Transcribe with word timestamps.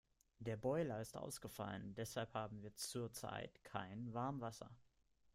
Der 0.39 0.57
Boiler 0.57 0.99
ist 0.99 1.15
ausgefallen, 1.15 1.93
deshalb 1.93 2.33
haben 2.33 2.63
wir 2.63 2.73
zurzeit 2.75 3.63
kein 3.63 4.11
Warmwasser. 4.15 4.71